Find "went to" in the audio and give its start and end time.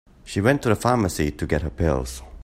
0.41-0.69